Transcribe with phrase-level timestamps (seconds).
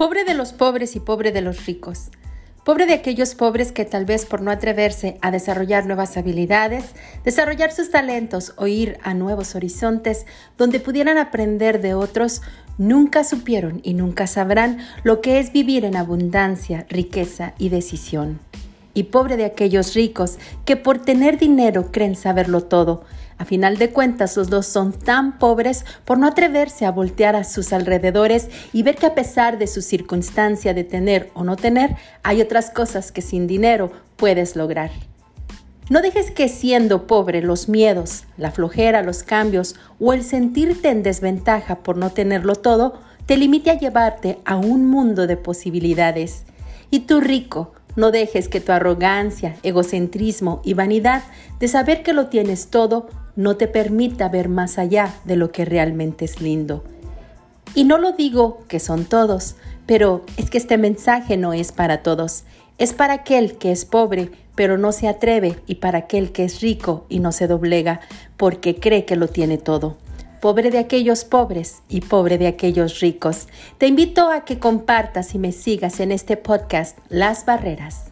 [0.00, 2.08] Pobre de los pobres y pobre de los ricos.
[2.64, 7.70] Pobre de aquellos pobres que tal vez por no atreverse a desarrollar nuevas habilidades, desarrollar
[7.70, 10.24] sus talentos o ir a nuevos horizontes
[10.56, 12.40] donde pudieran aprender de otros,
[12.78, 18.40] nunca supieron y nunca sabrán lo que es vivir en abundancia, riqueza y decisión
[18.94, 23.04] y pobre de aquellos ricos que por tener dinero creen saberlo todo.
[23.40, 27.44] A final de cuentas, los dos son tan pobres por no atreverse a voltear a
[27.44, 31.96] sus alrededores y ver que a pesar de su circunstancia de tener o no tener,
[32.22, 34.90] hay otras cosas que sin dinero puedes lograr.
[35.88, 41.02] No dejes que siendo pobre los miedos, la flojera, los cambios o el sentirte en
[41.02, 46.44] desventaja por no tenerlo todo te limite a llevarte a un mundo de posibilidades.
[46.90, 51.22] Y tú rico, no dejes que tu arrogancia, egocentrismo y vanidad
[51.58, 53.08] de saber que lo tienes todo
[53.40, 56.84] no te permita ver más allá de lo que realmente es lindo.
[57.74, 62.02] Y no lo digo que son todos, pero es que este mensaje no es para
[62.02, 62.44] todos.
[62.78, 66.60] Es para aquel que es pobre, pero no se atreve, y para aquel que es
[66.60, 68.00] rico y no se doblega,
[68.36, 69.96] porque cree que lo tiene todo
[70.40, 73.46] pobre de aquellos pobres y pobre de aquellos ricos.
[73.78, 78.10] Te invito a que compartas y me sigas en este podcast Las Barreras.